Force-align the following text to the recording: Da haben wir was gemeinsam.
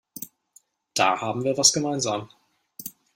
Da 0.95 1.21
haben 1.21 1.43
wir 1.43 1.55
was 1.59 1.73
gemeinsam. 1.73 2.27